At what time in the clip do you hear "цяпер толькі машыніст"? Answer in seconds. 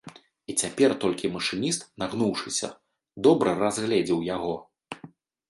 0.61-1.85